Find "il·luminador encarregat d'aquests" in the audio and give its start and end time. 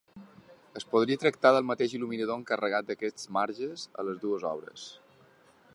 1.97-3.29